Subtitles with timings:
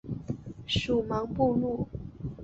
[0.65, 1.87] 属茫部路。